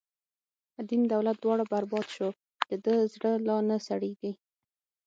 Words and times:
دین 0.89 1.01
دولت 1.13 1.37
دواړه 1.39 1.63
بر 1.71 1.83
باد 1.91 2.07
شو، 2.15 2.29
د 2.69 2.71
ده 2.85 2.93
زړه 3.13 3.31
لا 3.47 3.57
نه 3.69 3.77
سړیږی 3.87 4.31